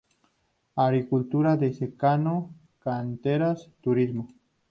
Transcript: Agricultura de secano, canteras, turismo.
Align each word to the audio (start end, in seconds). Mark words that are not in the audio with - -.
Agricultura 0.75 1.57
de 1.57 1.73
secano, 1.75 2.49
canteras, 2.79 3.69
turismo. 3.83 4.27